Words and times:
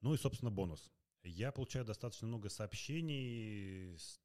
Ну 0.00 0.14
и, 0.14 0.18
собственно, 0.18 0.50
бонус. 0.50 0.90
Я 1.22 1.52
получаю 1.52 1.84
достаточно 1.84 2.28
много 2.28 2.48
сообщений 2.48 3.96
с 3.98 4.20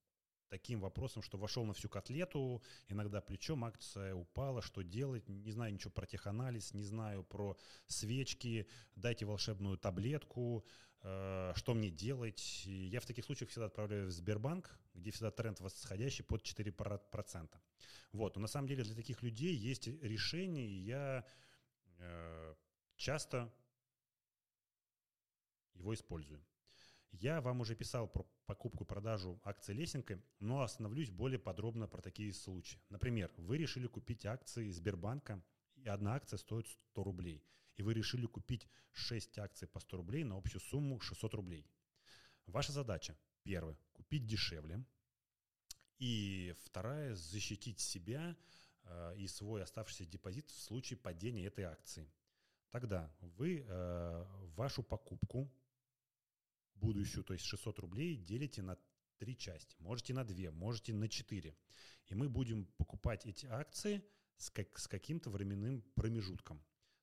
таким 0.52 0.82
вопросом, 0.82 1.24
что 1.24 1.38
вошел 1.38 1.66
на 1.66 1.74
всю 1.74 1.88
котлету, 1.88 2.62
иногда 2.90 3.22
плечом 3.22 3.64
акция 3.64 4.14
упала, 4.14 4.62
что 4.62 4.84
делать, 4.84 5.28
не 5.30 5.52
знаю 5.52 5.74
ничего 5.74 5.92
про 5.92 6.06
теханализ, 6.06 6.74
не 6.74 6.84
знаю 6.84 7.24
про 7.24 7.58
свечки, 7.88 8.68
дайте 8.96 9.26
волшебную 9.26 9.78
таблетку, 9.78 10.66
э, 11.04 11.54
что 11.56 11.74
мне 11.74 11.90
делать. 11.90 12.66
Я 12.66 13.00
в 13.00 13.06
таких 13.06 13.24
случаях 13.24 13.50
всегда 13.50 13.68
отправляю 13.68 14.08
в 14.08 14.12
Сбербанк, 14.12 14.78
где 14.94 15.12
всегда 15.12 15.32
тренд 15.32 15.62
восходящий 15.62 16.26
под 16.26 16.44
4%. 16.44 17.50
Вот, 18.12 18.36
но 18.36 18.42
на 18.42 18.48
самом 18.48 18.68
деле 18.68 18.84
для 18.84 18.96
таких 18.96 19.24
людей 19.24 19.56
есть 19.56 19.88
решение, 19.88 20.68
и 20.68 20.82
я 20.82 21.26
э, 21.98 22.56
часто 22.98 23.54
его 25.74 25.94
использую. 25.94 26.44
Я 27.12 27.42
вам 27.42 27.60
уже 27.60 27.76
писал 27.76 28.08
про 28.08 28.26
покупку 28.46 28.84
и 28.84 28.88
продажу 28.88 29.40
акций 29.44 29.76
лесенкой, 29.76 30.22
но 30.40 30.62
остановлюсь 30.62 31.10
более 31.10 31.40
подробно 31.40 31.88
про 31.88 32.02
такие 32.02 32.34
случаи. 32.34 32.82
Например, 32.90 33.32
вы 33.38 33.58
решили 33.58 33.88
купить 33.88 34.26
акции 34.26 34.70
Сбербанка, 34.70 35.44
и 35.76 35.90
одна 35.90 36.16
акция 36.16 36.38
стоит 36.38 36.68
100 36.68 37.04
рублей, 37.04 37.44
и 37.76 37.84
вы 37.84 37.94
решили 37.94 38.28
купить 38.28 38.68
6 38.94 39.40
акций 39.40 39.68
по 39.68 39.80
100 39.80 39.98
рублей 39.98 40.24
на 40.24 40.38
общую 40.38 40.62
сумму 40.62 41.00
600 41.00 41.34
рублей. 41.34 41.66
Ваша 42.46 42.72
задача, 42.72 43.18
первое, 43.44 43.78
купить 43.94 44.26
дешевле, 44.26 44.86
и 46.00 46.56
вторая, 46.64 47.14
защитить 47.16 47.80
себя 47.80 48.36
э, 48.84 49.16
и 49.18 49.28
свой 49.28 49.62
оставшийся 49.62 50.06
депозит 50.06 50.50
в 50.50 50.60
случае 50.60 50.98
падения 50.98 51.46
этой 51.46 51.66
акции. 51.66 52.10
Тогда 52.72 53.14
вы 53.20 53.66
э, 53.68 54.26
вашу 54.56 54.82
покупку 54.82 55.52
будущую, 56.76 57.24
то 57.24 57.34
есть 57.34 57.46
600 57.46 57.80
рублей, 57.80 58.16
делите 58.16 58.62
на 58.62 58.78
три 59.18 59.38
части. 59.38 59.76
Можете 59.80 60.14
на 60.14 60.24
две, 60.24 60.52
можете 60.52 60.94
на 60.94 61.08
четыре. 61.08 61.56
И 62.08 62.16
мы 62.16 62.30
будем 62.30 62.66
покупать 62.78 63.26
эти 63.26 63.46
акции 63.46 64.04
с, 64.38 64.50
как, 64.50 64.80
с 64.80 64.88
каким-то 64.88 65.30
временным 65.30 65.82
промежутком. 65.96 66.60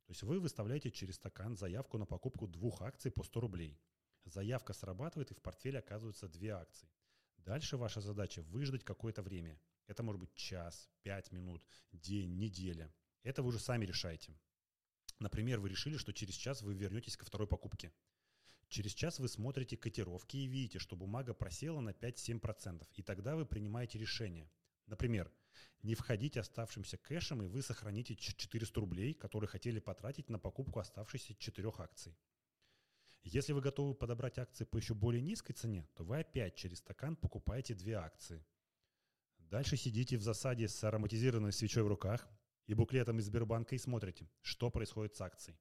То 0.07 0.13
есть 0.13 0.23
вы 0.23 0.41
выставляете 0.41 0.91
через 0.91 1.17
стакан 1.17 1.57
заявку 1.57 1.99
на 1.99 2.07
покупку 2.07 2.49
двух 2.49 2.81
акций 2.83 3.11
по 3.11 3.23
100 3.23 3.41
рублей. 3.41 3.79
Заявка 4.25 4.73
срабатывает, 4.73 5.31
и 5.31 5.35
в 5.35 5.43
портфеле 5.43 5.79
оказываются 5.79 6.29
две 6.29 6.51
акции. 6.51 6.89
Дальше 7.37 7.77
ваша 7.77 8.01
задача 8.01 8.43
выждать 8.43 8.85
какое-то 8.85 9.23
время. 9.23 9.61
Это 9.87 10.03
может 10.03 10.21
быть 10.21 10.35
час, 10.35 10.91
пять 11.03 11.31
минут, 11.31 11.65
день, 11.93 12.37
неделя. 12.37 12.93
Это 13.23 13.43
вы 13.43 13.49
уже 13.49 13.59
сами 13.59 13.87
решаете. 13.87 14.35
Например, 15.19 15.59
вы 15.61 15.69
решили, 15.69 15.97
что 15.97 16.13
через 16.13 16.35
час 16.35 16.63
вы 16.63 16.75
вернетесь 16.75 17.17
ко 17.17 17.25
второй 17.25 17.49
покупке. 17.49 17.93
Через 18.69 18.93
час 18.93 19.19
вы 19.19 19.29
смотрите 19.29 19.77
котировки 19.77 20.37
и 20.37 20.47
видите, 20.47 20.79
что 20.79 20.95
бумага 20.95 21.35
просела 21.35 21.81
на 21.81 21.91
5-7%, 21.91 22.87
и 22.95 23.03
тогда 23.03 23.35
вы 23.35 23.47
принимаете 23.47 23.99
решение. 23.99 24.51
Например, 24.87 25.33
не 25.83 25.95
входить 25.95 26.37
оставшимся 26.37 26.99
кэшем, 26.99 27.43
и 27.43 27.47
вы 27.47 27.63
сохраните 27.63 28.15
400 28.15 28.81
рублей, 28.81 29.15
которые 29.15 29.49
хотели 29.49 29.81
потратить 29.81 30.29
на 30.29 30.39
покупку 30.39 30.81
оставшихся 30.81 31.35
четырех 31.35 31.81
акций. 31.81 32.17
Если 33.23 33.53
вы 33.53 33.61
готовы 33.61 33.95
подобрать 33.95 34.39
акции 34.39 34.65
по 34.65 34.77
еще 34.77 34.95
более 34.95 35.23
низкой 35.23 35.55
цене, 35.55 35.89
то 35.95 36.05
вы 36.05 36.21
опять 36.21 36.55
через 36.57 36.79
стакан 36.79 37.17
покупаете 37.17 37.75
две 37.75 37.95
акции. 37.95 38.45
Дальше 39.39 39.77
сидите 39.77 40.17
в 40.17 40.23
засаде 40.23 40.69
с 40.69 40.85
ароматизированной 40.85 41.53
свечой 41.53 41.83
в 41.83 41.89
руках 41.89 42.29
и 42.69 42.75
буклетом 42.75 43.19
из 43.19 43.25
Сбербанка 43.25 43.75
и 43.75 43.79
смотрите, 43.79 44.29
что 44.43 44.71
происходит 44.71 45.17
с 45.17 45.21
акцией. 45.21 45.59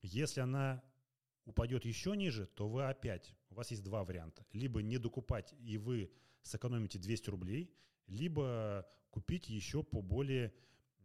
Если 0.00 0.40
она 0.40 0.82
упадет 1.44 1.84
еще 1.84 2.16
ниже, 2.16 2.46
то 2.46 2.68
вы 2.68 2.84
опять, 2.84 3.34
у 3.50 3.56
вас 3.56 3.70
есть 3.72 3.82
два 3.82 4.04
варианта. 4.04 4.46
Либо 4.52 4.80
не 4.80 4.96
докупать, 4.98 5.54
и 5.58 5.76
вы 5.76 6.10
сэкономите 6.42 6.98
200 6.98 7.30
рублей, 7.30 7.74
либо 8.06 8.88
купить 9.10 9.48
еще 9.48 9.82
по 9.82 10.00
более 10.00 10.54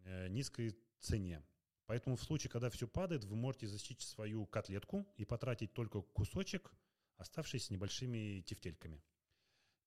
э, 0.05 0.27
низкой 0.29 0.77
цене. 0.99 1.43
Поэтому 1.87 2.15
в 2.15 2.23
случае, 2.23 2.51
когда 2.51 2.69
все 2.69 2.87
падает, 2.87 3.23
вы 3.25 3.35
можете 3.35 3.67
защитить 3.67 4.07
свою 4.07 4.45
котлетку 4.45 5.07
и 5.17 5.25
потратить 5.25 5.73
только 5.73 6.01
кусочек, 6.01 6.71
оставшийся 7.17 7.67
с 7.67 7.69
небольшими 7.71 8.41
тефтельками. 8.41 9.03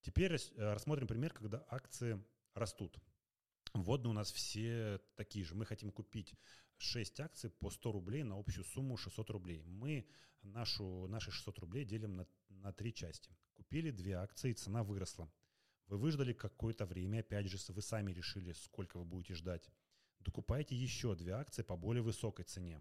Теперь 0.03 0.35
э, 0.35 0.73
рассмотрим 0.73 1.07
пример, 1.07 1.33
когда 1.33 1.65
акции 1.69 2.21
растут. 2.55 2.99
Вводные 3.75 4.11
у 4.11 4.15
нас 4.15 4.31
все 4.33 5.01
такие 5.17 5.45
же. 5.45 5.55
Мы 5.55 5.67
хотим 5.67 5.91
купить 5.91 6.33
6 6.79 7.21
акций 7.21 7.51
по 7.51 7.71
100 7.71 7.93
рублей 7.93 8.23
на 8.23 8.39
общую 8.39 8.65
сумму 8.65 8.97
600 8.97 9.31
рублей. 9.31 9.63
Мы 9.65 10.07
нашу, 10.43 11.07
наши 11.09 11.33
600 11.33 11.59
рублей 11.59 11.85
делим 11.85 12.17
на, 12.17 12.27
на 12.49 12.73
три 12.73 12.95
части. 12.95 13.37
Купили 13.55 13.91
две 13.91 14.15
акции, 14.15 14.53
цена 14.53 14.85
выросла. 14.85 15.29
Вы 15.89 15.99
выждали 15.99 16.33
какое-то 16.33 16.87
время, 16.87 17.21
опять 17.21 17.49
же, 17.49 17.59
вы 17.73 17.83
сами 17.83 18.13
решили, 18.13 18.53
сколько 18.53 18.99
вы 18.99 19.05
будете 19.05 19.35
ждать. 19.35 19.69
Докупаете 20.21 20.77
еще 20.77 21.15
две 21.15 21.33
акции 21.33 21.63
по 21.63 21.77
более 21.77 22.03
высокой 22.03 22.45
цене. 22.45 22.81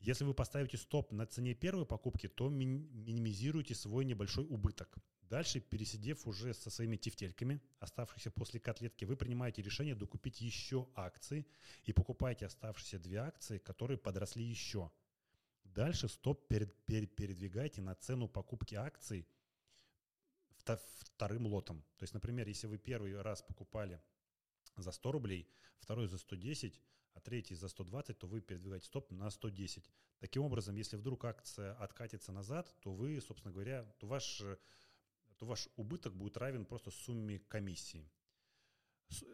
Если 0.00 0.24
вы 0.24 0.32
поставите 0.32 0.76
стоп 0.76 1.12
на 1.12 1.26
цене 1.26 1.54
первой 1.54 1.84
покупки, 1.84 2.28
то 2.28 2.48
минимизируете 2.48 3.74
свой 3.74 4.04
небольшой 4.04 4.44
убыток. 4.44 4.96
Дальше, 5.22 5.60
пересидев 5.60 6.26
уже 6.26 6.54
со 6.54 6.70
своими 6.70 6.96
тефтельками, 6.96 7.60
оставшихся 7.80 8.30
после 8.30 8.60
котлетки, 8.60 9.04
вы 9.04 9.16
принимаете 9.16 9.60
решение 9.60 9.94
докупить 9.94 10.40
еще 10.40 10.88
акции 10.94 11.46
и 11.84 11.92
покупаете 11.92 12.46
оставшиеся 12.46 12.98
две 12.98 13.18
акции, 13.18 13.58
которые 13.58 13.98
подросли 13.98 14.44
еще. 14.44 14.90
Дальше 15.64 16.08
стоп 16.08 16.48
перед, 16.48 16.74
перед, 16.86 17.14
передвигайте 17.14 17.82
на 17.82 17.94
цену 17.94 18.26
покупки 18.28 18.74
акций 18.74 19.28
вторым 21.18 21.46
лотом. 21.46 21.82
То 21.98 22.04
есть, 22.04 22.14
например, 22.14 22.48
если 22.48 22.66
вы 22.66 22.78
первый 22.78 23.20
раз 23.20 23.42
покупали 23.42 24.00
за 24.82 24.92
100 24.92 25.12
рублей, 25.12 25.48
второй 25.78 26.06
за 26.08 26.18
110, 26.18 26.80
а 27.14 27.20
третий 27.20 27.54
за 27.54 27.68
120, 27.68 28.18
то 28.18 28.26
вы 28.26 28.40
передвигаете 28.40 28.86
стоп 28.86 29.10
на 29.10 29.30
110. 29.30 29.90
Таким 30.18 30.42
образом, 30.42 30.76
если 30.76 30.96
вдруг 30.96 31.24
акция 31.24 31.74
откатится 31.74 32.32
назад, 32.32 32.74
то 32.80 32.92
вы, 32.92 33.20
собственно 33.20 33.52
говоря, 33.52 33.84
то 33.98 34.06
ваш 34.06 34.42
то 35.38 35.46
ваш 35.46 35.68
убыток 35.76 36.14
будет 36.14 36.36
равен 36.36 36.64
просто 36.64 36.90
сумме 36.90 37.38
комиссии. 37.38 38.10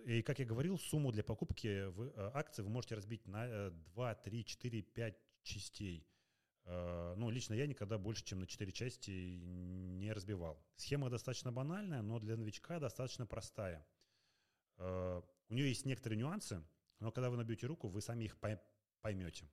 И, 0.04 0.22
как 0.22 0.38
я 0.38 0.44
говорил, 0.44 0.78
сумму 0.78 1.10
для 1.10 1.25
покупки 1.25 1.66
э, 1.66 2.31
акций 2.34 2.62
вы 2.62 2.71
можете 2.71 2.94
разбить 2.94 3.27
на 3.27 3.71
2, 3.71 4.15
3, 4.15 4.44
4, 4.44 4.83
5 4.83 5.19
частей. 5.43 6.06
Э, 6.65 7.15
ну, 7.16 7.31
лично 7.31 7.54
я 7.54 7.66
никогда 7.66 7.99
больше, 7.99 8.25
чем 8.25 8.38
на 8.38 8.47
4 8.47 8.71
части 8.71 9.10
не 9.10 10.12
разбивал. 10.12 10.62
Схема 10.77 11.10
достаточно 11.10 11.50
банальная, 11.50 12.03
но 12.03 12.21
для 12.21 12.37
новичка 12.37 12.78
достаточно 12.78 13.27
простая. 13.27 13.84
У 15.54 15.56
нее 15.56 15.69
есть 15.69 15.87
некоторые 15.87 16.19
нюансы, 16.19 16.65
но 16.98 17.12
когда 17.12 17.31
вы 17.31 17.37
набьете 17.37 17.69
руку, 17.69 17.87
вы 17.87 18.00
сами 18.00 18.25
их 18.25 18.37
поймете. 19.00 19.48